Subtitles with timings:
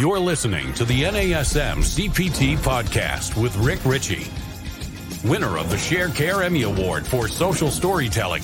[0.00, 4.26] You're listening to the NASM CPT podcast with Rick Richey,
[5.28, 8.42] winner of the Sharecare Emmy Award for Social Storytelling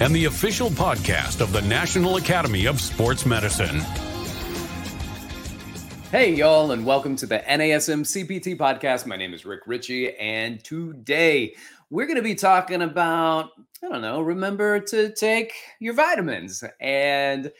[0.00, 3.80] and the official podcast of the National Academy of Sports Medicine.
[6.10, 9.04] Hey, y'all, and welcome to the NASM CPT podcast.
[9.04, 11.54] My name is Rick Richey, and today
[11.90, 13.50] we're going to be talking about,
[13.82, 16.64] I don't know, remember to take your vitamins.
[16.80, 17.52] And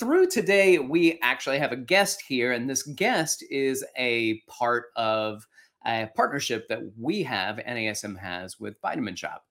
[0.00, 5.46] through today, we actually have a guest here, and this guest is a part of
[5.86, 9.42] a partnership that we have, NASM has with Vitamin Shoppe.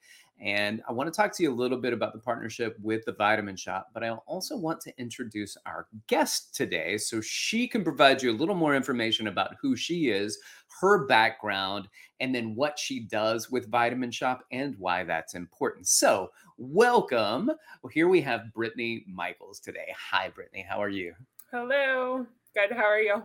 [0.42, 3.12] And I want to talk to you a little bit about the partnership with the
[3.12, 8.24] Vitamin Shoppe, but I also want to introduce our guest today so she can provide
[8.24, 10.40] you a little more information about who she is,
[10.80, 11.90] her background,
[12.22, 15.88] and then what she does with Vitamin Shoppe and why that's important.
[15.88, 17.48] So, welcome.
[17.82, 19.94] Well, here we have Brittany Michels today.
[20.12, 20.66] Hi, Brittany.
[20.68, 21.14] How are you?
[21.52, 22.26] Hello.
[22.54, 22.72] Good.
[22.72, 23.24] How are you?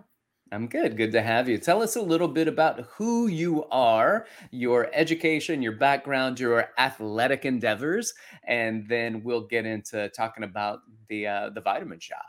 [0.53, 0.97] I'm good.
[0.97, 1.59] Good to have you.
[1.59, 7.45] Tell us a little bit about who you are, your education, your background, your athletic
[7.45, 8.15] endeavors,
[8.47, 12.21] and then we'll get into talking about the uh, the Vitamin shoppe.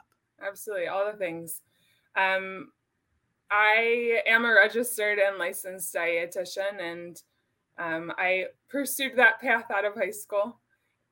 [0.45, 1.61] Absolutely, all the things.
[2.15, 2.71] Um,
[3.51, 7.21] I am a registered and licensed dietitian, and
[7.77, 10.59] um, I pursued that path out of high school.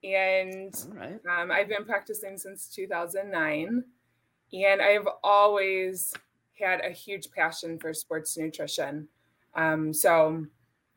[0.03, 1.19] And right.
[1.29, 3.83] um, I've been practicing since 2009.
[4.53, 6.13] And I've always
[6.59, 9.07] had a huge passion for sports nutrition.
[9.55, 10.45] Um, so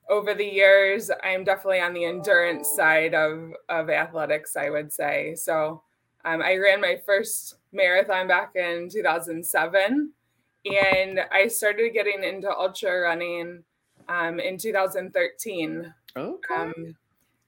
[0.09, 5.35] over the years, I'm definitely on the endurance side of, of athletics, I would say.
[5.35, 5.83] So
[6.25, 10.13] um, I ran my first marathon back in 2007,
[10.65, 13.63] and I started getting into ultra running
[14.09, 15.95] um, in 2013.
[16.17, 16.55] Okay.
[16.55, 16.97] Um,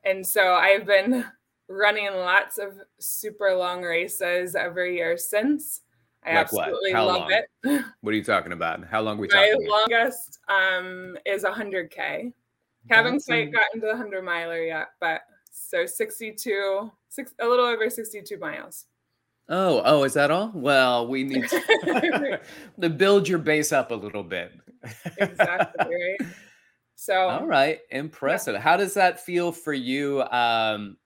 [0.04, 1.24] and so I've been
[1.68, 5.82] running lots of super long races every year since.
[6.24, 7.32] I like absolutely love long?
[7.32, 7.84] it.
[8.00, 8.84] What are you talking about?
[8.84, 9.66] How long are we talking?
[9.66, 12.32] My longest um, is 100K.
[12.90, 17.90] Haven't quite gotten to the 100 miler yet, but so 62, six, a little over
[17.90, 18.86] 62 miles.
[19.48, 20.50] Oh, oh, is that all?
[20.54, 22.40] Well, we need to,
[22.80, 24.52] to build your base up a little bit.
[25.18, 25.86] exactly.
[25.86, 26.30] Right.
[26.94, 28.54] So, all right, impressive.
[28.54, 28.60] Yeah.
[28.60, 30.22] How does that feel for you?
[30.30, 30.96] Um,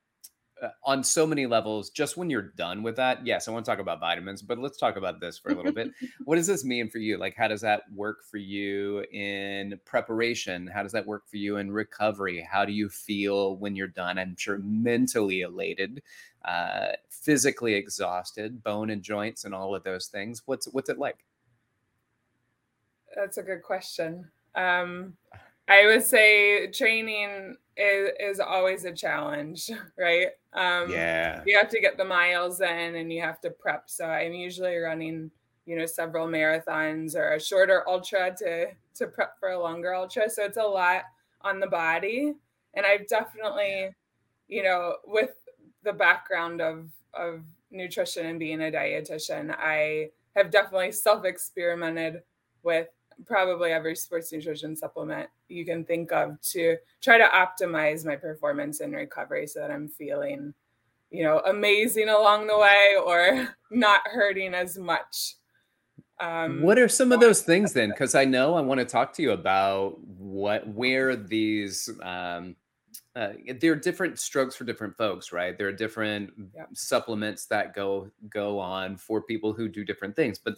[0.84, 3.80] on so many levels just when you're done with that yes i want to talk
[3.80, 5.90] about vitamins but let's talk about this for a little bit.
[6.24, 7.18] What does this mean for you?
[7.18, 10.66] Like how does that work for you in preparation?
[10.66, 12.46] How does that work for you in recovery?
[12.48, 14.18] How do you feel when you're done?
[14.18, 16.02] I'm sure mentally elated
[16.44, 20.42] uh, physically exhausted bone and joints and all of those things.
[20.46, 21.24] What's what's it like?
[23.14, 24.30] That's a good question.
[24.54, 25.16] Um
[25.68, 30.28] I would say training is, is always a challenge, right?
[30.52, 31.42] Um, yeah.
[31.46, 33.88] You have to get the miles in and you have to prep.
[33.88, 35.30] So I'm usually running,
[35.66, 40.28] you know, several marathons or a shorter ultra to to prep for a longer ultra.
[40.28, 41.04] So it's a lot
[41.40, 42.34] on the body.
[42.74, 43.94] And I've definitely,
[44.48, 45.30] you know, with
[45.82, 52.22] the background of of nutrition and being a dietitian, I have definitely self experimented
[52.62, 52.88] with
[53.26, 58.80] probably every sports nutrition supplement you can think of to try to optimize my performance
[58.80, 60.54] and recovery so that I'm feeling,
[61.10, 65.34] you know, amazing along the way or not hurting as much.
[66.20, 67.90] Um, what are some of those things then?
[67.90, 72.54] Because I know I want to talk to you about what where these um,
[73.14, 75.58] uh, there are different strokes for different folks, right?
[75.58, 76.64] There are different yeah.
[76.72, 80.38] supplements that go go on for people who do different things.
[80.38, 80.54] But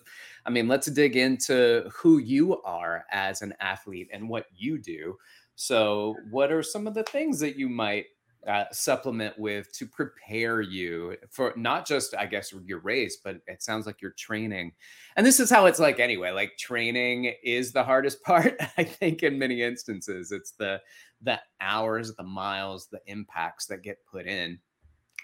[0.46, 5.18] I mean, let's dig into who you are as an athlete and what you do.
[5.56, 8.06] So, what are some of the things that you might
[8.46, 13.62] uh, supplement with to prepare you for not just i guess your race but it
[13.62, 14.70] sounds like you're training
[15.16, 19.22] and this is how it's like anyway like training is the hardest part i think
[19.22, 20.78] in many instances it's the
[21.24, 24.58] the hours the miles the impacts that get put in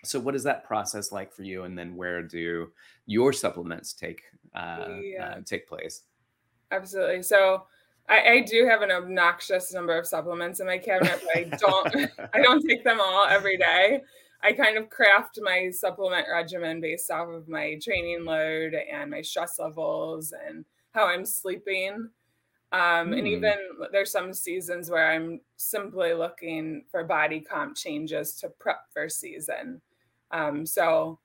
[0.03, 2.71] so what is that process like for you and then where do
[3.07, 4.23] your supplements take
[4.55, 5.35] uh, yeah.
[5.37, 6.03] uh take place
[6.71, 7.63] absolutely so
[8.09, 12.11] I, I, do have an obnoxious number of supplements in my cabinet, but I don't
[12.35, 14.03] I don't take them all every day.
[14.43, 19.23] I kind of craft my supplement regimen based off of my training load and my
[19.23, 22.09] stress levels and how I'm sleeping.
[22.73, 23.19] Um, mm.
[23.19, 23.27] And hmm.
[23.27, 23.55] even
[23.93, 29.81] there's some seasons where I'm simply looking for body comp changes to prep for season.
[30.31, 31.19] Um, so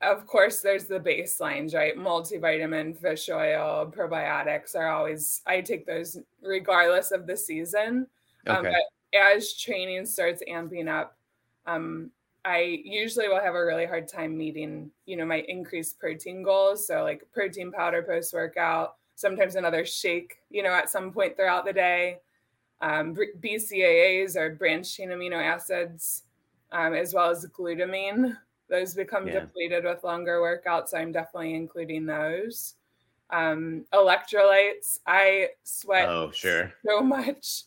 [0.00, 6.18] of course there's the baselines right multivitamin fish oil probiotics are always i take those
[6.40, 8.06] regardless of the season
[8.46, 8.74] um, okay.
[9.12, 11.16] But as training starts amping up
[11.66, 12.10] um,
[12.44, 16.86] i usually will have a really hard time meeting you know my increased protein goals
[16.86, 21.64] so like protein powder post workout sometimes another shake, you know, at some point throughout
[21.64, 22.18] the day.
[22.80, 26.22] Um, BCAAs or branched chain amino acids,
[26.70, 28.36] um, as well as glutamine.
[28.70, 29.40] Those become yeah.
[29.40, 30.90] depleted with longer workouts.
[30.90, 32.74] So I'm definitely including those.
[33.30, 36.72] Um, electrolytes, I sweat oh, sure.
[36.86, 37.64] so much.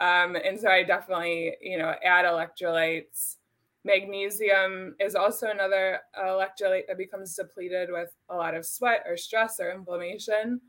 [0.00, 3.36] Um, and so I definitely, you know, add electrolytes.
[3.84, 9.58] Magnesium is also another electrolyte that becomes depleted with a lot of sweat or stress
[9.60, 10.60] or inflammation.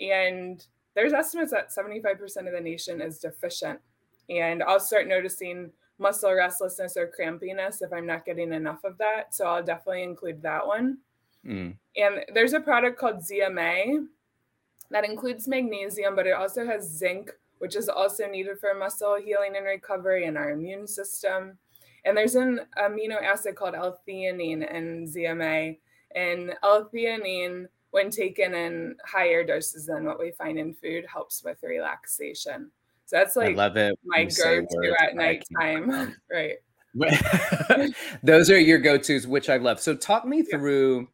[0.00, 0.64] And
[0.94, 3.80] there's estimates that 75% of the nation is deficient.
[4.28, 9.34] And I'll start noticing muscle restlessness or crampiness if I'm not getting enough of that.
[9.34, 10.98] So I'll definitely include that one.
[11.46, 11.76] Mm.
[11.96, 14.06] And there's a product called ZMA
[14.90, 19.56] that includes magnesium, but it also has zinc, which is also needed for muscle healing
[19.56, 21.58] and recovery in our immune system.
[22.04, 25.78] And there's an amino acid called L-theanine in ZMA.
[26.14, 31.62] And L-theanine, when taken in higher doses than what we find in food, helps with
[31.62, 32.68] relaxation.
[33.06, 36.16] So that's like I love it my go-to at nighttime.
[36.32, 36.56] right.
[38.24, 39.78] Those are your go-tos, which I love.
[39.78, 41.06] So talk me through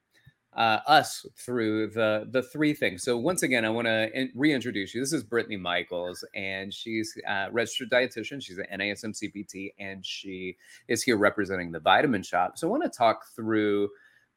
[0.55, 3.03] uh, us through the the three things.
[3.03, 5.03] So once again, I want to in- reintroduce you.
[5.03, 8.43] This is Brittany Michels, and she's a registered dietitian.
[8.43, 10.57] She's an NASM CPT, and she
[10.89, 12.57] is here representing the Vitamin Shoppe.
[12.57, 13.91] So I want to talk through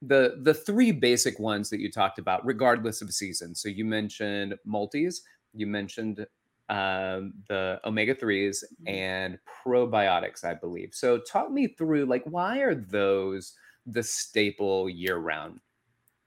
[0.08, 3.56] the the three basic ones that you talked about, regardless of season.
[3.56, 5.22] So you mentioned multis,
[5.54, 6.26] you mentioned
[6.70, 8.88] um, the omega 3s mm-hmm.
[8.88, 10.90] and probiotics, I believe.
[10.94, 13.54] So talk me through like why are those
[13.86, 15.60] the staple year round?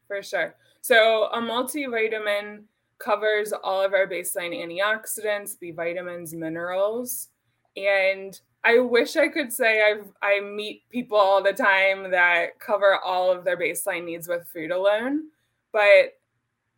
[0.07, 0.55] for sure.
[0.81, 2.65] So a multivitamin
[2.99, 7.29] covers all of our baseline antioxidants, B vitamins, minerals.
[7.77, 12.99] And I wish I could say I've I meet people all the time that cover
[13.05, 15.29] all of their baseline needs with food alone.
[15.73, 16.19] But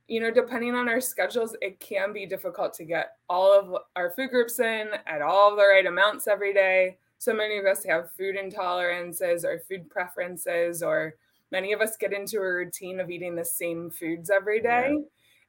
[0.07, 4.11] you know, depending on our schedules, it can be difficult to get all of our
[4.11, 6.97] food groups in at all the right amounts every day.
[7.19, 11.17] So many of us have food intolerances or food preferences or
[11.51, 14.97] many of us get into a routine of eating the same foods every day.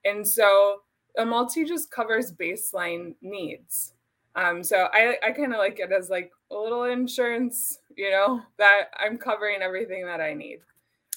[0.04, 0.12] Yeah.
[0.12, 0.82] And so
[1.18, 3.94] a multi just covers baseline needs.
[4.36, 8.42] Um, so I, I kind of like it as like a little insurance, you know,
[8.58, 10.60] that I'm covering everything that I need.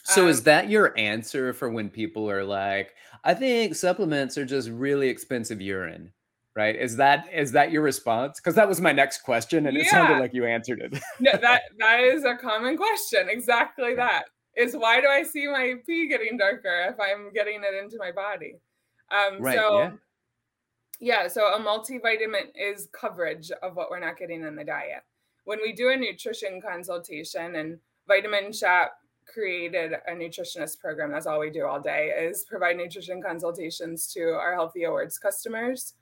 [0.05, 2.95] So um, is that your answer for when people are like,
[3.25, 6.13] I think supplements are just really expensive urine?
[6.55, 6.77] Right?
[6.77, 8.39] Is that is that your response?
[8.39, 11.01] Because that was my next question, and it sounded like you answered it.
[11.19, 13.29] no, that that is a common question.
[13.31, 14.25] Exactly that
[14.57, 18.13] is why do I see my pee getting darker if I'm getting it into my
[18.13, 18.57] body?
[19.11, 19.91] Um, right, so, yeah.
[21.03, 25.03] Yeah, so a multivitamin is coverage of what we're not getting in the diet.
[25.43, 28.93] When we do a nutrition consultation, and Vitamin Shoppe
[29.27, 34.35] created a nutritionist program, that's all we do all day is provide nutrition consultations to
[34.35, 35.95] our Healthy Awards customers.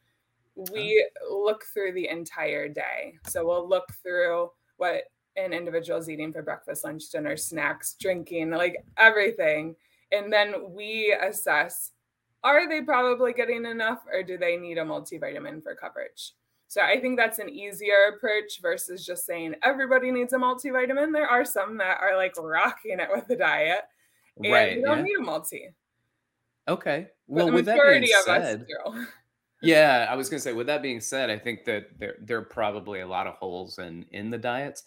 [0.70, 1.44] We oh.
[1.47, 3.14] look through the entire day.
[3.26, 5.05] So we'll look through what
[5.35, 9.76] an individual's eating for breakfast, lunch, dinner, snacks, drinking, like everything.
[10.12, 11.93] And then we assess
[12.43, 16.33] are they probably getting enough or do they need a multivitamin for coverage?
[16.69, 21.13] So I think that's an easier approach versus just saying everybody needs a multivitamin.
[21.13, 23.83] There are some that are like rocking it with the diet.
[24.37, 24.77] And right.
[24.77, 25.05] You don't yeah.
[25.05, 25.75] need a multi.
[26.69, 27.09] Okay.
[27.27, 28.67] Well, with that being said,
[29.62, 30.53] yeah, I was gonna say.
[30.53, 33.79] With that being said, I think that there there are probably a lot of holes
[33.79, 34.85] in in the diets.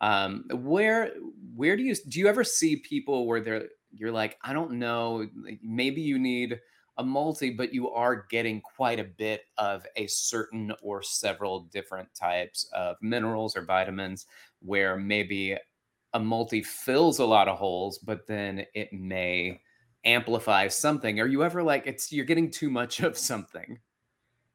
[0.00, 1.12] Um, where
[1.56, 5.26] where do you do you ever see people where they're you're like, I don't know,
[5.62, 6.60] maybe you need
[6.96, 12.08] a multi, but you are getting quite a bit of a certain or several different
[12.14, 14.26] types of minerals or vitamins
[14.60, 15.56] where maybe
[16.14, 19.60] a multi fills a lot of holes, but then it may
[20.04, 21.18] amplify something.
[21.18, 23.78] Are you ever like it's you're getting too much of something?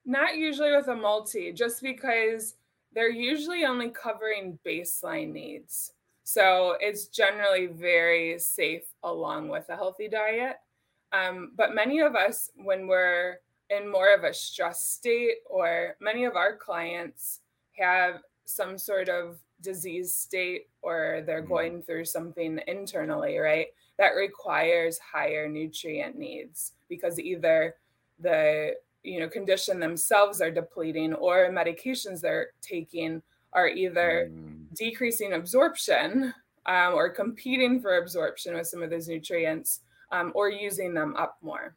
[0.05, 2.55] Not usually with a multi, just because
[2.93, 5.93] they're usually only covering baseline needs.
[6.23, 10.57] So it's generally very safe along with a healthy diet.
[11.11, 13.39] Um, but many of us, when we're
[13.69, 17.41] in more of a stress state, or many of our clients
[17.77, 21.49] have some sort of disease state or they're mm-hmm.
[21.49, 23.67] going through something internally, right?
[23.97, 27.75] That requires higher nutrient needs because either
[28.19, 28.73] the
[29.03, 33.21] you know condition themselves are depleting or medications they're taking
[33.53, 34.75] are either mm.
[34.75, 36.33] decreasing absorption
[36.65, 41.37] um, or competing for absorption with some of those nutrients um, or using them up
[41.41, 41.75] more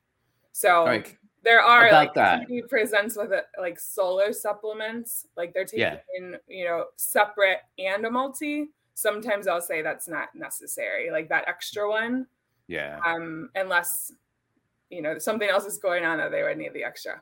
[0.52, 2.46] so like, there are like that.
[2.68, 6.36] presents with it like solo supplements like they're taking yeah.
[6.48, 11.88] you know separate and a multi sometimes i'll say that's not necessary like that extra
[11.88, 12.26] one
[12.68, 14.12] yeah um unless
[14.92, 17.20] you know something else is going on that they would need the extra.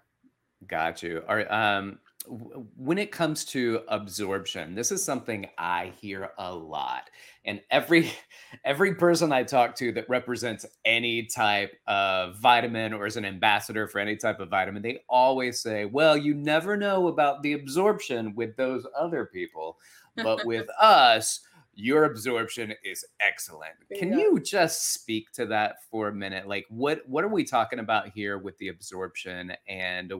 [0.66, 1.22] Got you.
[1.28, 1.50] All right.
[1.50, 7.10] Um, when it comes to absorption this is something i hear a lot
[7.44, 8.12] and every
[8.64, 13.86] every person i talk to that represents any type of vitamin or is an ambassador
[13.86, 18.34] for any type of vitamin they always say well you never know about the absorption
[18.34, 19.78] with those other people
[20.16, 21.40] but with us
[21.74, 24.18] your absorption is excellent can yeah.
[24.18, 28.10] you just speak to that for a minute like what what are we talking about
[28.10, 30.12] here with the absorption and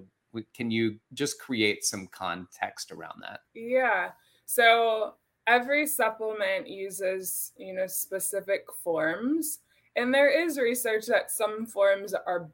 [0.54, 3.40] can you just create some context around that?
[3.54, 4.10] Yeah.
[4.46, 5.14] So
[5.46, 9.60] every supplement uses, you know, specific forms.
[9.96, 12.50] And there is research that some forms are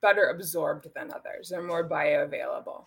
[0.00, 1.48] better absorbed than others.
[1.48, 2.86] They're more bioavailable.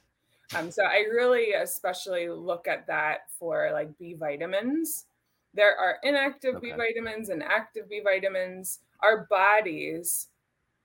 [0.56, 5.06] Um, so I really especially look at that for like B vitamins.
[5.54, 6.72] There are inactive okay.
[6.72, 8.80] B vitamins and active B vitamins.
[9.02, 10.28] Our bodies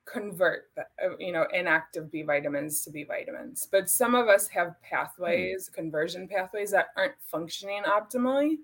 [0.07, 4.69] convert uh, you know inactive b vitamins to b vitamins but some of us have
[4.69, 4.73] hmm.
[4.83, 5.75] pathways mm.
[5.75, 8.57] conversion pathways that aren't functioning optimally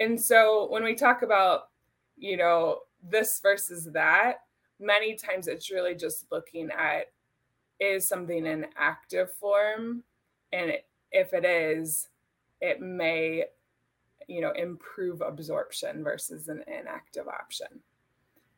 [0.00, 1.68] and so when we talk about
[2.18, 4.40] you know this versus that
[4.80, 7.06] many times it's really just looking at
[7.80, 10.02] is something in active form
[10.52, 12.08] and it, if it is
[12.60, 13.44] it may
[14.28, 17.68] you know improve absorption versus an inactive option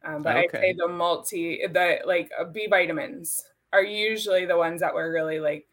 [0.04, 0.44] um, but okay.
[0.44, 5.12] I'd say the multi, the like uh, B vitamins are usually the ones that we're
[5.12, 5.66] really like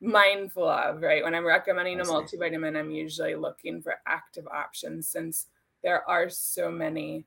[0.00, 1.22] mindful of, right?
[1.22, 5.46] When I'm recommending a multivitamin, I'm usually looking for active options since
[5.82, 7.24] there are so many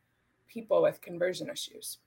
[0.47, 1.97] people with conversion issues.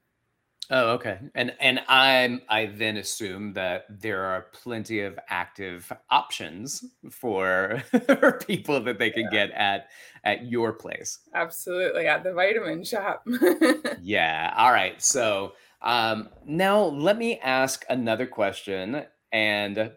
[0.71, 1.19] Oh, okay.
[1.35, 8.41] And and I'm I then assume that there are plenty of active options for, for
[8.47, 9.47] people that they can yeah.
[9.47, 9.89] get at
[10.25, 11.21] at your place.
[11.35, 13.23] Absolutely, at the vitamin shoppe.
[14.03, 14.53] yeah.
[14.57, 15.01] All right.
[15.03, 19.93] So um, now let me ask another question, and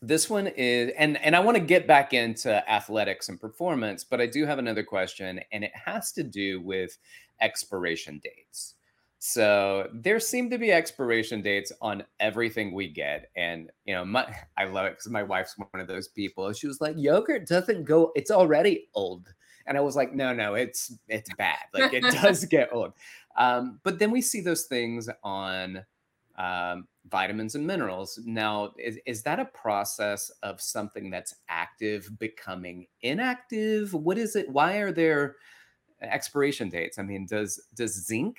[0.00, 4.20] this one is and and I want to get back into athletics and performance, but
[4.20, 6.96] I do have another question, and it has to do with
[7.40, 8.74] expiration dates.
[9.20, 13.30] So there seem to be expiration dates on everything we get.
[13.36, 16.52] And, you know, my, I love it because my wife's one of those people.
[16.52, 19.28] She was like, yogurt doesn't go, it's already old.
[19.66, 21.58] And I was like, no, no, it's, it's bad.
[21.74, 22.92] Like it does get old.
[23.36, 25.84] Um, but then we see those things on
[26.36, 28.18] um, vitamins and minerals.
[28.24, 33.92] Now, is, is that a process of something that's active becoming inactive?
[33.92, 34.48] What is it?
[34.48, 35.36] Why are there
[36.00, 36.98] expiration dates?
[36.98, 38.38] I mean, does, does zinc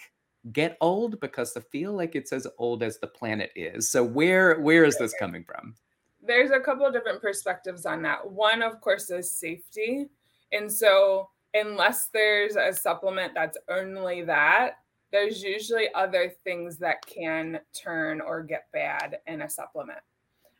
[0.51, 3.89] get old because I feel like it's as old as the planet is.
[3.89, 5.75] So where where is this coming from?
[6.21, 8.29] There's a couple of different perspectives on that.
[8.29, 10.09] One, of course, is safety.
[10.51, 14.79] And so unless there's a supplement that's only that,
[15.11, 19.99] there's usually other things that can turn or get bad in a supplement.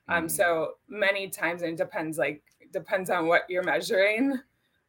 [0.09, 0.13] Mm.
[0.13, 0.29] Um, hmm.
[0.29, 4.39] so many times, and it depends like depends on what you're measuring.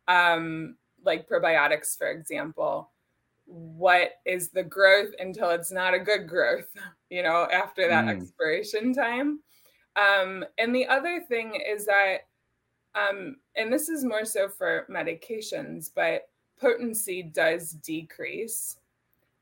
[0.09, 2.91] Um, like probiotics, for example,
[3.51, 6.69] what is the growth until it's not a good growth,
[7.11, 8.21] you know, after that mm.
[8.21, 9.41] expiration time.
[9.97, 12.29] Um, and the other thing is that,
[12.95, 16.29] um, and this is more so for medications, but
[16.61, 18.77] potency does decrease.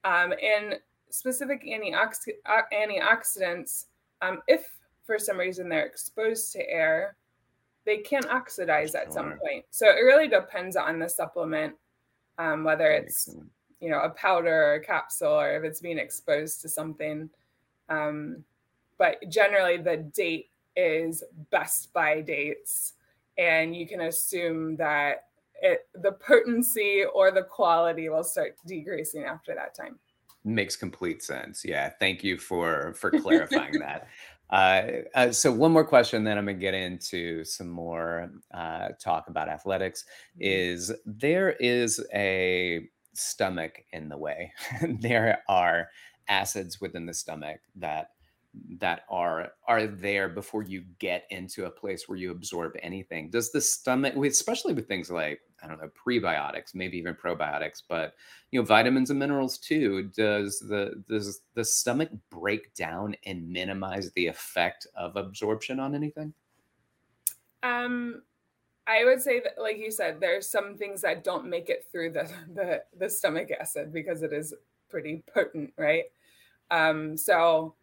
[0.04, 0.78] Um, and
[1.10, 3.86] specific antiox- uh, antioxidants,
[4.22, 4.66] um, if
[5.04, 7.16] for some reason they're exposed to air,
[7.84, 9.64] they can oxidize at some point.
[9.70, 11.74] So it really depends on the supplement,
[12.36, 13.34] um, whether it's
[13.80, 17.30] you know a powder or a capsule or if it's being exposed to something
[17.88, 18.44] um,
[18.98, 22.94] but generally the date is best by dates.
[23.36, 25.24] And you can assume that
[25.62, 29.98] it, the potency or the quality will start decreasing after that time.
[30.44, 31.64] Makes complete sense.
[31.64, 34.08] Yeah thank you for for clarifying that.
[34.50, 39.28] Uh, uh, so one more question then i'm gonna get into some more uh, talk
[39.28, 40.40] about athletics mm-hmm.
[40.40, 42.88] is there is a
[43.18, 44.52] stomach in the way.
[45.00, 45.88] there are
[46.28, 48.10] acids within the stomach that
[48.78, 53.52] that are are there before you get into a place where you absorb anything does
[53.52, 58.14] the stomach especially with things like i don't know prebiotics maybe even probiotics but
[58.50, 64.10] you know vitamins and minerals too does the does the stomach break down and minimize
[64.12, 66.32] the effect of absorption on anything
[67.62, 68.22] um
[68.88, 72.12] I would say that, like you said, there's some things that don't make it through
[72.12, 74.54] the the, the stomach acid because it is
[74.88, 76.04] pretty potent, right?
[76.70, 77.74] Um, so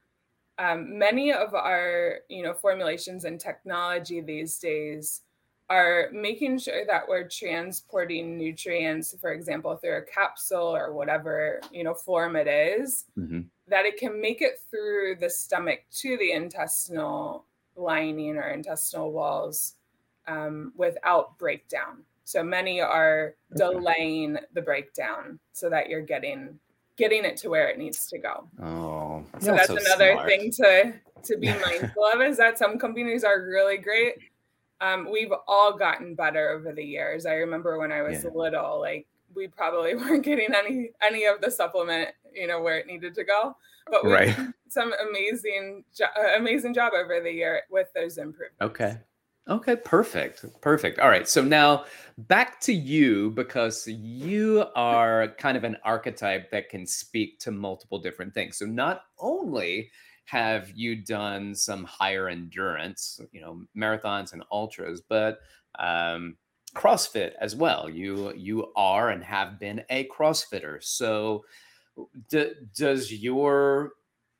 [0.57, 5.21] um, many of our you know formulations and technology these days
[5.69, 11.83] are making sure that we're transporting nutrients, for example, through a capsule or whatever you
[11.83, 13.41] know form it is, mm-hmm.
[13.67, 17.45] that it can make it through the stomach to the intestinal
[17.75, 19.75] lining or intestinal walls
[20.27, 22.03] um, without breakdown.
[22.23, 26.59] So many are delaying the breakdown so that you're getting
[26.97, 28.47] getting it to where it needs to go.
[28.61, 30.27] Oh, so that's so another smart.
[30.27, 34.15] thing to to be mindful of is that some companies are really great.
[34.81, 37.25] Um, we've all gotten better over the years.
[37.25, 38.29] I remember when I was yeah.
[38.33, 42.87] little, like we probably weren't getting any any of the supplement, you know, where it
[42.87, 43.55] needed to go.
[43.89, 44.35] But we right.
[44.67, 48.61] some amazing jo- uh, amazing job over the year with those improvements.
[48.61, 48.97] Okay.
[49.47, 50.43] Okay, perfect.
[50.61, 50.97] Perfect.
[50.97, 51.27] All right.
[51.27, 51.85] So now
[52.17, 57.99] back to you because you are kind of an archetype that can speak to multiple
[57.99, 58.57] different things.
[58.57, 59.91] So not only
[60.25, 65.37] have you done some higher endurance, you know, marathons and ultras, but
[65.77, 66.37] um,
[66.75, 67.87] CrossFit as well.
[67.87, 70.83] You you are and have been a CrossFitter.
[70.83, 71.45] So
[72.29, 73.91] d- does your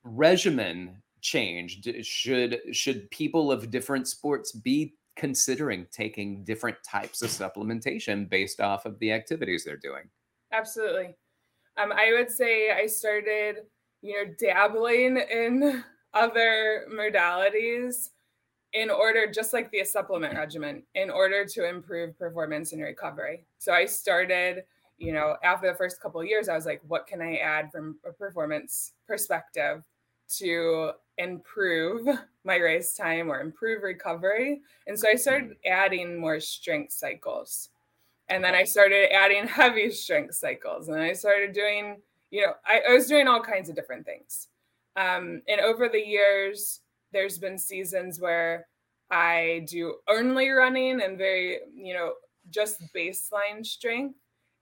[0.03, 1.83] regimen change?
[2.05, 8.85] Should should people of different sports be considering taking different types of supplementation based off
[8.85, 10.03] of the activities they're doing?
[10.51, 11.15] Absolutely.
[11.77, 13.63] Um, I would say I started,
[14.01, 18.09] you know, dabbling in other modalities
[18.73, 23.45] in order, just like the supplement regimen, in order to improve performance and recovery.
[23.57, 24.63] So I started,
[24.97, 27.71] you know, after the first couple of years, I was like, what can I add
[27.71, 29.83] from a performance perspective
[30.37, 32.07] to improve
[32.43, 34.61] my race time or improve recovery?
[34.87, 35.69] And so I started mm.
[35.69, 37.69] adding more strength cycles.
[38.29, 40.89] And then I started adding heavy strength cycles.
[40.89, 42.01] And I started doing,
[42.31, 44.47] you know, I, I was doing all kinds of different things.
[44.95, 48.67] Um, and over the years, there's been seasons where
[49.11, 52.13] I do only running and very, you know,
[52.49, 54.15] just baseline strength.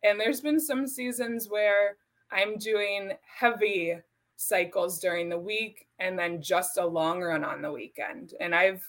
[0.04, 1.98] And there's been some seasons where
[2.32, 3.96] I'm doing heavy
[4.36, 8.34] cycles during the week and then just a long run on the weekend.
[8.40, 8.84] And I've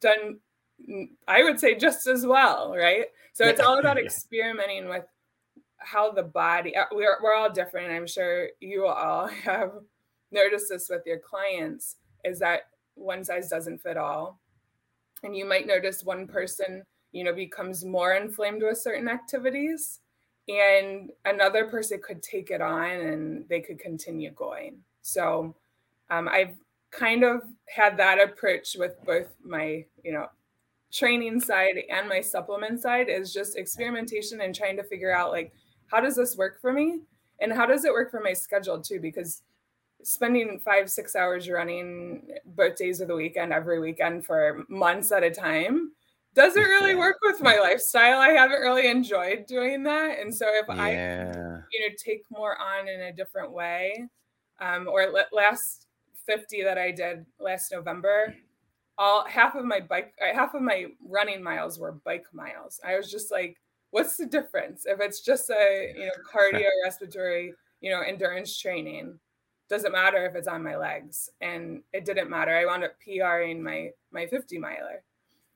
[0.00, 0.38] done,
[1.26, 3.06] I would say, just as well, right?
[3.32, 5.04] So it's all about experimenting with
[5.78, 7.92] how the body, uh, we're, we're all different.
[7.92, 9.72] I'm sure you all have
[10.32, 12.62] noticed this with your clients is that
[12.94, 14.40] one size doesn't fit all.
[15.22, 20.00] And you might notice one person, you know, becomes more inflamed with certain activities
[20.48, 24.78] and another person could take it on and they could continue going.
[25.02, 25.54] So
[26.10, 26.56] um, I've
[26.90, 30.26] kind of had that approach with both my, you know,
[30.90, 35.52] training side and my supplement side is just experimentation and trying to figure out like
[35.88, 37.00] how does this work for me
[37.40, 39.42] and how does it work for my schedule too because
[40.02, 45.22] spending five, six hours running both days of the weekend, every weekend for months at
[45.22, 45.92] a time
[46.38, 48.20] doesn't really work with my lifestyle.
[48.20, 50.20] I haven't really enjoyed doing that.
[50.20, 50.82] And so if yeah.
[50.82, 50.90] I,
[51.72, 54.06] you know, take more on in a different way,
[54.60, 55.88] um, or last
[56.26, 58.36] 50 that I did last November,
[58.98, 62.80] all half of my bike, uh, half of my running miles were bike miles.
[62.86, 63.56] I was just like,
[63.90, 64.84] what's the difference?
[64.86, 69.18] If it's just a, you know, cardio respiratory, you know, endurance training,
[69.68, 73.62] doesn't matter if it's on my legs and it didn't matter i wound up pring
[73.62, 75.02] my my 50 miler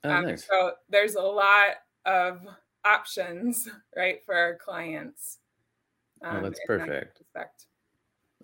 [0.05, 0.47] oh, um, nice.
[0.47, 2.41] so there's a lot of
[2.85, 5.39] options right for our clients
[6.25, 7.51] um, oh, that's perfect that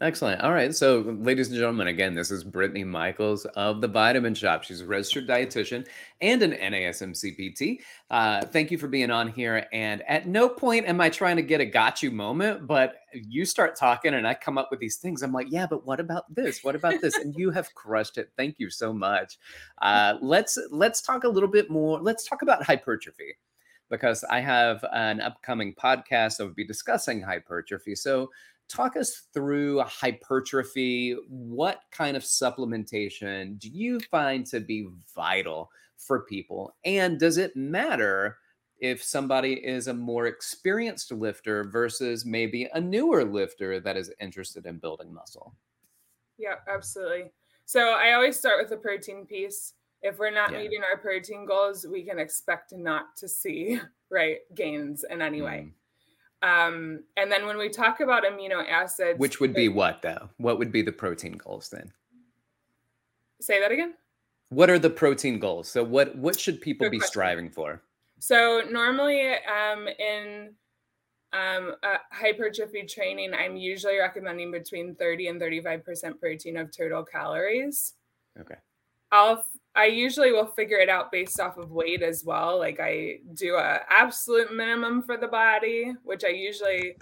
[0.01, 0.41] Excellent.
[0.43, 0.73] All right.
[0.73, 4.63] So, ladies and gentlemen, again, this is Brittany Michels of the Vitamin Shoppe.
[4.63, 5.89] She's a registered dietitian
[6.21, 7.81] and an NASM CPT.
[8.09, 9.67] Uh, thank you for being on here.
[9.73, 13.45] And at no point am I trying to get a got you moment, but you
[13.45, 15.23] start talking and I come up with these things.
[15.23, 16.63] I'm like, yeah, but what about this?
[16.63, 17.17] What about this?
[17.17, 18.31] and you have crushed it.
[18.37, 19.37] Thank you so much.
[19.83, 22.01] Uh, let's let's talk a little bit more.
[22.01, 23.35] Let's talk about hypertrophy
[23.91, 27.97] because I have an upcoming podcast that will be discussing hypertrophy.
[27.97, 28.31] So
[28.69, 31.17] talk us through hypertrophy.
[31.29, 36.75] What kind of supplementation do you find to be vital for people?
[36.85, 38.39] And does it matter
[38.81, 44.67] if somebody is a more experienced lifter versus maybe a newer lifter that is interested
[44.67, 45.55] in building muscle?
[46.39, 47.33] Yeah, absolutely.
[47.65, 49.75] So I always start with the protein piece.
[50.01, 50.59] If we're not yeah.
[50.59, 55.67] meeting our protein goals, we can expect not to see right gains in any way.
[55.67, 55.73] Mm.
[56.43, 60.29] Um, and then when we talk about amino acids, which would be what though?
[60.37, 61.93] What would be the protein goals then?
[63.41, 63.95] Say that again.
[64.51, 65.69] What are the protein goals?
[65.69, 67.13] So what what should people Good be question.
[67.13, 67.83] striving for?
[68.21, 70.55] So normally um, in
[71.33, 77.95] um, uh, hypertrophy training, I'm usually recommending between 30 and 35% protein of total calories.
[78.41, 78.57] Okay.
[79.13, 79.45] I'll
[79.79, 82.59] I usually will figure it out based off of weight as well.
[82.59, 86.97] Like I do a absolute minimum for the body, which I usually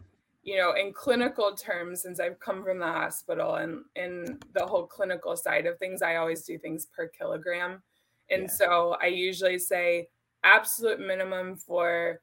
[0.46, 4.86] you know, in clinical terms, since I've come from the hospital and in the whole
[4.86, 7.82] clinical side of things, I always do things per kilogram.
[8.30, 8.48] And yeah.
[8.50, 10.06] so I usually say
[10.44, 12.20] absolute minimum for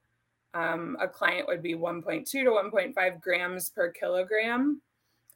[0.54, 4.82] um, a client would be 1.2 to 1.5 grams per kilogram.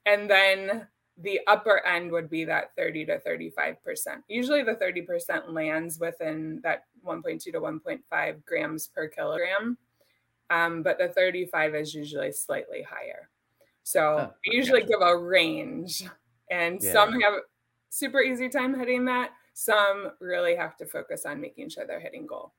[0.06, 0.88] And then
[1.20, 3.78] the upper end would be that 30 to 35%.
[4.28, 9.78] Usually the 30% lands within that 1.2 to 1.5 grams per kilogram.
[10.50, 13.30] Um, but the 35 is usually slightly higher.
[13.84, 16.04] So oh, I usually give a range,
[16.52, 16.92] and yeah.
[16.92, 17.36] some have
[17.90, 19.32] super easy time hitting that.
[19.54, 22.54] Some really have to focus on making sure they're hitting goal.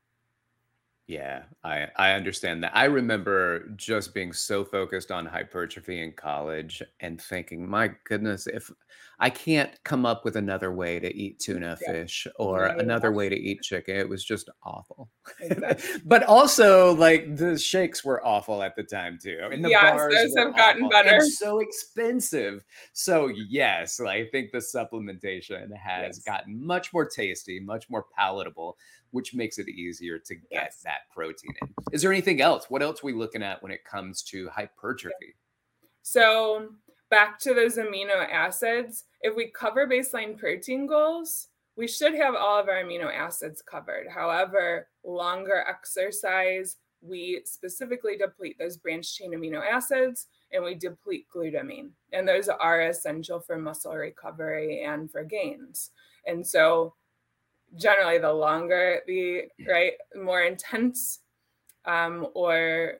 [1.08, 2.76] Yeah, I I understand that.
[2.76, 8.70] I remember just being so focused on hypertrophy in college and thinking, my goodness, if
[9.18, 11.92] I can't come up with another way to eat tuna yeah.
[11.92, 15.08] fish or another way to eat chicken, it was just awful.
[15.40, 16.00] Exactly.
[16.04, 19.40] but also, like the shakes were awful at the time too.
[19.42, 21.16] I mean, the yes, bars those have gotten better.
[21.16, 22.62] And so expensive.
[22.92, 26.18] So yes, I think the supplementation has yes.
[26.18, 28.76] gotten much more tasty, much more palatable
[29.10, 30.80] which makes it easier to get yes.
[30.84, 31.68] that protein in.
[31.92, 32.66] Is there anything else?
[32.68, 35.34] What else are we looking at when it comes to hypertrophy?
[36.02, 36.68] So,
[37.10, 42.58] back to those amino acids, if we cover baseline protein goals, we should have all
[42.58, 44.08] of our amino acids covered.
[44.08, 51.90] However, longer exercise, we specifically deplete those branched chain amino acids and we deplete glutamine.
[52.12, 55.90] And those are essential for muscle recovery and for gains.
[56.26, 56.94] And so
[57.76, 61.20] generally the longer the right more intense
[61.85, 62.94] um, or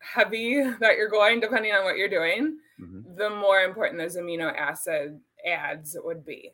[0.00, 3.00] heavy that you're going depending on what you're doing mm-hmm.
[3.16, 6.52] the more important those amino acid adds would be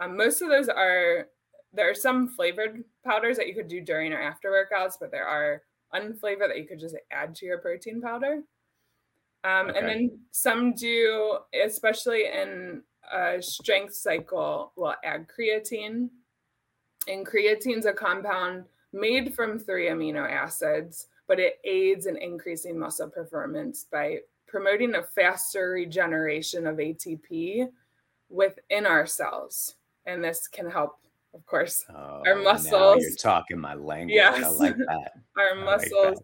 [0.00, 1.28] um, most of those are
[1.72, 5.26] there are some flavored powders that you could do during or after workouts but there
[5.26, 5.62] are
[5.94, 8.40] unflavored that you could just add to your protein powder
[9.42, 9.78] um, okay.
[9.78, 16.08] and then some do especially in a strength cycle will add creatine.
[17.08, 22.78] And creatine is a compound made from three amino acids, but it aids in increasing
[22.78, 27.68] muscle performance by promoting a faster regeneration of ATP
[28.28, 29.76] within our cells.
[30.06, 30.98] And this can help,
[31.34, 33.02] of course, oh, our muscles.
[33.02, 34.14] you're talking my language.
[34.14, 34.44] Yes.
[34.44, 35.12] I like that.
[35.38, 36.18] our I muscles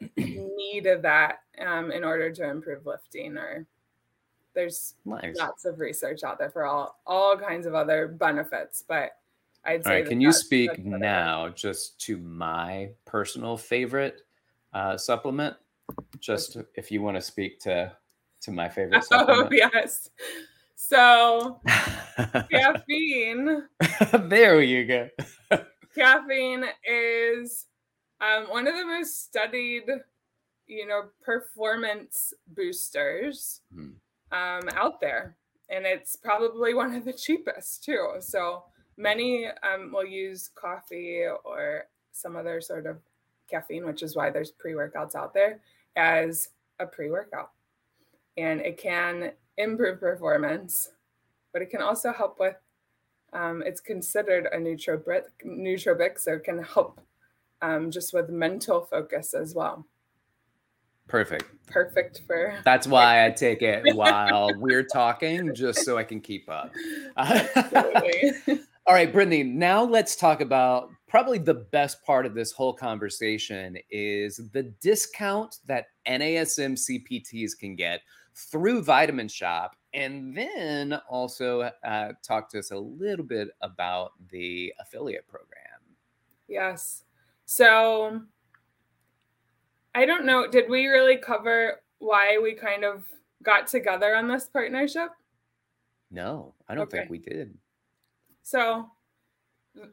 [0.00, 3.66] like need that um, in order to improve lifting or
[4.56, 5.36] there's nice.
[5.36, 9.12] lots of research out there for all all kinds of other benefits, but
[9.64, 9.90] I'd say.
[9.90, 14.22] All right, can you speak now just to my personal favorite
[14.72, 15.54] uh, supplement?
[16.18, 16.66] Just okay.
[16.74, 17.92] if you want to speak to
[18.40, 19.48] to my favorite oh, supplement.
[19.48, 20.10] Oh yes.
[20.74, 21.60] So
[22.50, 23.64] caffeine.
[24.24, 25.08] there you go.
[25.94, 27.66] caffeine is
[28.20, 29.84] um, one of the most studied,
[30.66, 33.60] you know, performance boosters.
[33.74, 33.90] Hmm
[34.32, 35.36] um, out there.
[35.68, 38.14] And it's probably one of the cheapest too.
[38.20, 38.64] So
[38.96, 42.98] many um, will use coffee or some other sort of
[43.50, 45.60] caffeine, which is why there's pre workouts out there,
[45.96, 47.50] as a pre workout.
[48.36, 50.90] And it can improve performance,
[51.52, 52.56] but it can also help with,
[53.32, 57.00] um, it's considered a nootropic, nootropic, so it can help
[57.62, 59.86] um, just with mental focus as well.
[61.08, 61.44] Perfect.
[61.66, 62.54] Perfect for.
[62.64, 66.72] That's why I take it while we're talking, just so I can keep up.
[67.16, 69.42] All right, Brittany.
[69.42, 75.58] Now let's talk about probably the best part of this whole conversation is the discount
[75.66, 78.00] that NASM CPTs can get
[78.34, 84.72] through Vitamin Shoppe, and then also uh, talk to us a little bit about the
[84.78, 85.80] affiliate program.
[86.48, 87.04] Yes.
[87.46, 88.20] So
[89.96, 90.46] I don't know.
[90.46, 93.04] Did we really cover why we kind of
[93.42, 95.08] got together on this partnership?
[96.10, 96.98] No, I don't okay.
[96.98, 97.56] think we did.
[98.42, 98.90] So,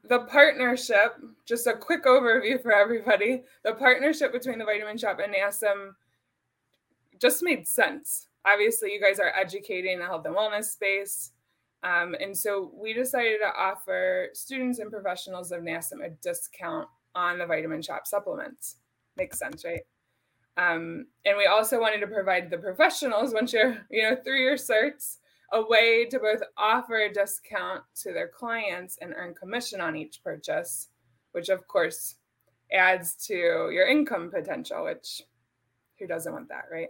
[0.03, 3.43] the partnership, just a quick overview for everybody.
[3.63, 5.91] The partnership between the Vitamin Shoppe and NASM
[7.17, 8.27] just made sense.
[8.45, 11.31] Obviously, you guys are educating the health and wellness space.
[11.81, 17.37] Um, and so we decided to offer students and professionals of NASM a discount on
[17.37, 18.75] the Vitamin Shoppe supplements.
[19.15, 19.79] Makes sense, right?
[20.57, 24.55] Um, and we also wanted to provide the professionals, once you're, you know, through your
[24.55, 25.17] certs,
[25.51, 30.23] a way to both offer a discount to their clients and earn commission on each
[30.23, 30.89] purchase,
[31.31, 32.15] which of course
[32.71, 35.23] adds to your income potential, which
[35.99, 36.89] who doesn't want that, right?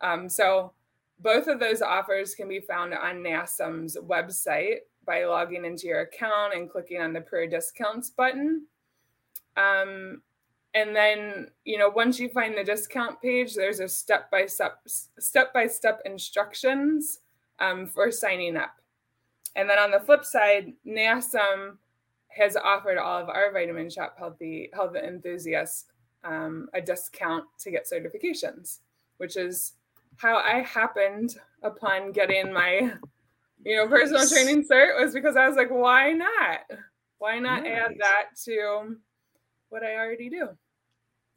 [0.00, 0.72] Um, so
[1.20, 6.54] both of those offers can be found on NASM's website by logging into your account
[6.54, 8.66] and clicking on the Pro Discounts button.
[9.56, 10.22] Um,
[10.74, 14.80] and then you know once you find the discount page there's a step by step
[14.86, 17.20] step by step instructions
[17.60, 18.74] um, for signing up.
[19.54, 21.76] And then on the flip side NASM
[22.28, 25.86] has offered all of our vitamin shoppe healthy health enthusiasts
[26.24, 28.78] um, a discount to get certifications
[29.18, 29.74] which is
[30.16, 32.92] how i happened upon getting my
[33.64, 36.60] you know personal training cert was because i was like why not?
[37.18, 37.72] Why not nice.
[37.72, 38.96] add that to
[39.68, 40.48] what i already do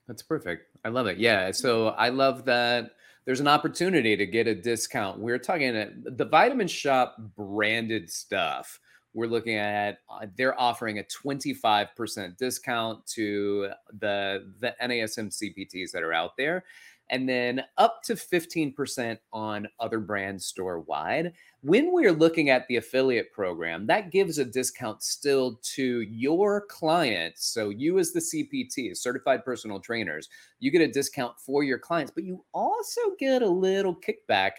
[0.08, 0.78] that's perfect.
[0.84, 1.18] I love it.
[1.18, 1.52] Yeah.
[1.52, 2.91] So I love that
[3.26, 5.20] there's an opportunity to get a discount.
[5.20, 8.80] We're talking at the Vitamin Shoppe branded stuff.
[9.13, 16.04] We're looking at uh, they're offering a 25% discount to the the NASM CPTs that
[16.04, 16.65] are out there
[17.10, 21.34] and then up to 15% on other brands store wide.
[21.62, 27.46] When we're looking at the affiliate program, that gives a discount still to your clients.
[27.46, 32.12] So, you as the CPT, certified personal trainers, you get a discount for your clients,
[32.12, 34.52] but you also get a little kickback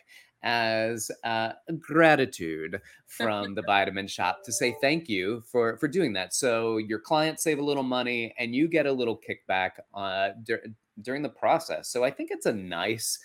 [0.47, 6.33] as uh, gratitude from the vitamin shoppe to say thank you for for doing that
[6.33, 10.29] so your clients save a little money and you get a little kickback uh,
[11.03, 11.89] during the process.
[11.89, 13.19] So I think it's a nice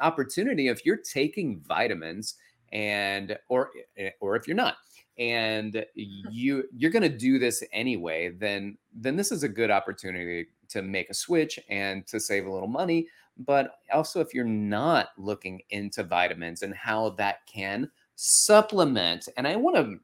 [0.00, 2.34] opportunity if you're taking vitamins
[2.72, 4.76] and or eh, or if you're not
[5.18, 10.46] and you you're going to do this anyway then then this is a good opportunity
[10.68, 15.08] to make a switch and to save a little money but also if you're not
[15.16, 19.98] looking into vitamins and how that can supplement and i want to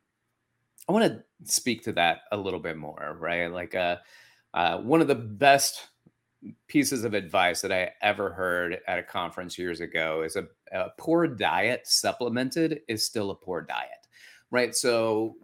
[0.89, 3.97] i want to speak to that a little bit more right like uh,
[4.55, 5.89] uh one of the best
[6.67, 10.91] pieces of advice that I ever heard at a conference years ago is a, a,
[10.99, 13.91] poor diet supplemented is still a poor diet,
[14.51, 14.75] right?
[14.75, 15.37] So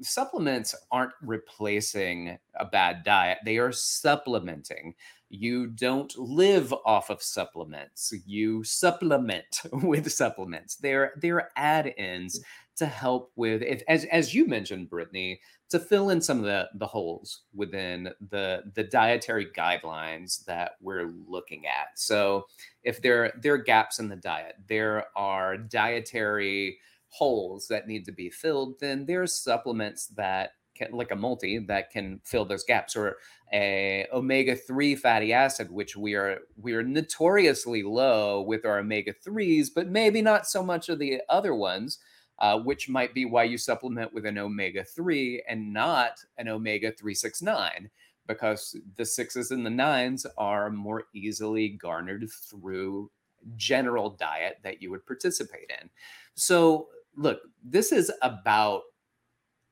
[0.00, 4.94] supplements aren't replacing a bad diet, they are supplementing.
[5.30, 8.12] You don't live off of supplements.
[8.26, 10.76] You supplement with supplements.
[10.76, 12.40] They're they're add-ins
[12.76, 16.68] to help with if as as you mentioned, Brittany, to fill in some of the
[16.74, 21.88] the holes within the the dietary guidelines that we're looking at.
[21.96, 22.46] So
[22.82, 28.12] if there there are gaps in the diet, there are dietary holes that need to
[28.12, 32.96] be filled, then there's supplements that can, like a multi that can fill those gaps
[32.96, 33.16] or
[33.52, 39.88] a omega-3 fatty acid which we are we are notoriously low with our omega-3s but
[39.88, 41.98] maybe not so much of the other ones
[42.38, 46.92] uh, which might be why you supplement with an omega 3 and not an omega
[46.92, 47.90] 369,
[48.26, 53.10] because the sixes and the nines are more easily garnered through
[53.56, 55.88] general diet that you would participate in.
[56.34, 58.82] So, look, this is about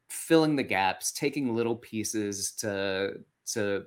[0.08, 3.20] filling the gaps, taking little pieces to
[3.52, 3.84] to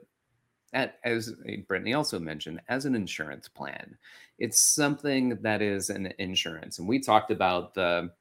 [0.73, 3.97] as eh, Brittany also mentioned, as an insurance plan.
[4.38, 6.79] It's something that is an insurance.
[6.79, 8.12] And we talked about the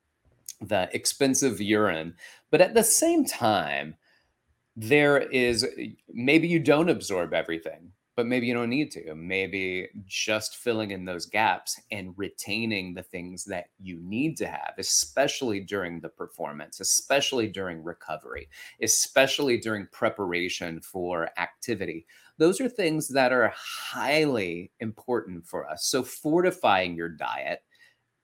[0.61, 2.14] the expensive urine.
[2.50, 3.94] But at the same time,
[4.76, 9.14] there is eh, maybe you don't absorb everything, but maybe you don't need to.
[9.14, 14.74] Maybe just filling in those gaps and retaining the things that you need to have,
[14.76, 18.48] especially during the performance, especially during recovery,
[18.83, 22.07] especially during preparation for activity.
[22.38, 25.85] Those are things that are highly important for us.
[25.85, 27.62] So, fortifying your diet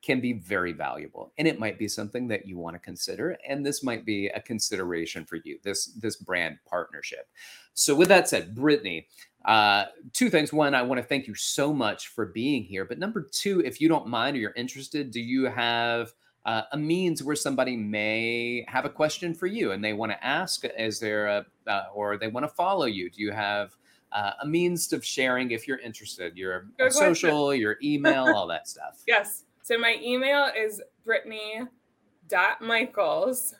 [0.05, 3.65] can be very valuable and it might be something that you want to consider and
[3.65, 7.27] this might be a consideration for you this this brand partnership
[7.73, 9.07] so with that said brittany
[9.45, 10.53] uh, two things.
[10.53, 13.81] One i want to thank you so much for being here but number two if
[13.81, 16.13] you don't mind or you're interested do you have
[16.47, 20.25] uh, a means where somebody may have a question for you and they want to
[20.25, 23.09] ask is there a uh, or they want to follow you?
[23.11, 23.75] Do you have
[24.13, 26.37] uh, a means of sharing if you're interested?
[26.37, 29.03] Your social your email all that stuff.
[29.07, 29.45] Yes.
[29.63, 33.55] So my email is brittany.michels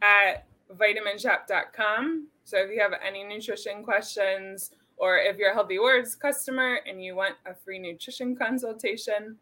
[0.00, 2.28] at vitaminshoppe.com.
[2.44, 7.02] So if you have any nutrition questions or if you're a Healthy Awards customer and
[7.02, 9.36] you want a free nutrition consultation,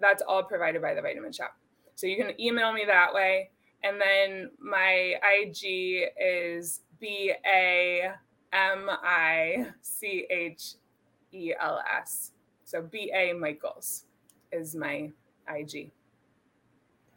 [0.00, 1.56] that's all provided by the Vitamin Shoppe.
[1.96, 3.50] So you can email me that way.
[3.82, 8.12] And then my IG is B A
[8.52, 10.74] M I C H
[11.32, 12.32] E L S.
[12.64, 14.04] So B A Michels
[14.52, 15.10] is my
[15.48, 15.90] IG.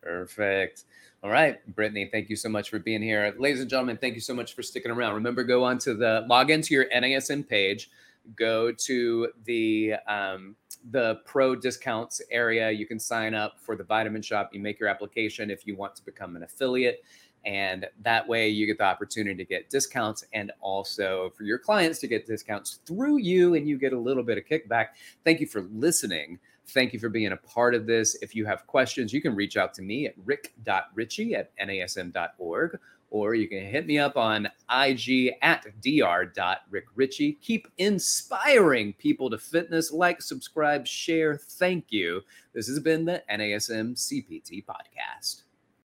[0.02, 0.86] Perfect.
[1.22, 3.36] All right, Brittany, thank you so much for being here.
[3.38, 5.16] Ladies and gentlemen, thank you so much for sticking around.
[5.16, 7.90] Remember, go on to the log into your NASM page,
[8.38, 10.56] go to the um,
[10.92, 12.72] the pro discounts area.
[12.72, 14.54] You can sign up for the vitamin shoppe.
[14.54, 17.04] You make your application if you want to become an affiliate.
[17.44, 22.00] And that way you get the opportunity to get discounts and also for your clients
[22.00, 24.88] to get discounts through you and you get a little bit of kickback.
[25.26, 26.40] Thank you for listening.
[26.70, 28.16] Thank you for being a part of this.
[28.22, 32.80] If you have questions, you can reach out to me at rick.richey at nasm.org
[33.12, 37.42] or you can hit me up on IG at dr.rickrichey.
[37.42, 39.92] Keep inspiring people to fitness.
[39.92, 41.36] Like, subscribe, share.
[41.36, 42.22] Thank you.
[42.54, 45.44] This has been the NASM CPT podcast.